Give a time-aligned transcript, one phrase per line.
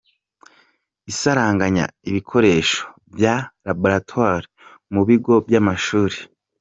[1.11, 2.79] Isaranganya ibikoresho
[3.15, 4.47] bya laboratwari
[4.93, 6.17] mu bigo by’amashuri.